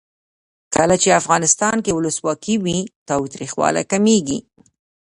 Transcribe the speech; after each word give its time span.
کله 0.75 0.95
چې 1.01 1.17
افغانستان 1.21 1.77
کې 1.85 1.91
ولسواکي 1.97 2.55
وي 2.63 2.79
تاوتریخوالی 3.09 3.83
کمیږي. 3.91 4.39